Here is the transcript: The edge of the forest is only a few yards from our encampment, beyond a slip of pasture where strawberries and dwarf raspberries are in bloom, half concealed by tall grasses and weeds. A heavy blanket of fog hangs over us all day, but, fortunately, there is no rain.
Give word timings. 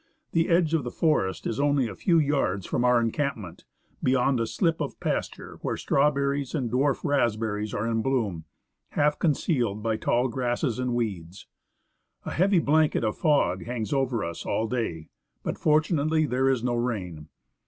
The 0.31 0.49
edge 0.49 0.73
of 0.73 0.83
the 0.83 0.89
forest 0.89 1.45
is 1.45 1.59
only 1.59 1.87
a 1.87 1.93
few 1.93 2.17
yards 2.17 2.65
from 2.65 2.83
our 2.83 2.99
encampment, 2.99 3.65
beyond 4.01 4.39
a 4.39 4.47
slip 4.47 4.81
of 4.81 4.99
pasture 4.99 5.59
where 5.61 5.77
strawberries 5.77 6.55
and 6.55 6.71
dwarf 6.71 7.03
raspberries 7.03 7.71
are 7.71 7.85
in 7.85 8.01
bloom, 8.01 8.45
half 8.93 9.19
concealed 9.19 9.83
by 9.83 9.97
tall 9.97 10.27
grasses 10.27 10.79
and 10.79 10.95
weeds. 10.95 11.45
A 12.25 12.31
heavy 12.31 12.57
blanket 12.57 13.03
of 13.03 13.15
fog 13.15 13.65
hangs 13.65 13.93
over 13.93 14.25
us 14.25 14.43
all 14.43 14.67
day, 14.67 15.09
but, 15.43 15.59
fortunately, 15.59 16.25
there 16.25 16.49
is 16.49 16.63
no 16.63 16.73
rain. 16.73 17.27